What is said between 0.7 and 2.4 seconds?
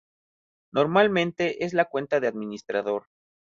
Normalmente es la cuenta de